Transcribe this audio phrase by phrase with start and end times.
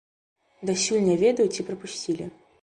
[0.69, 2.31] Дасюль не ведаю, ці прапусцілі.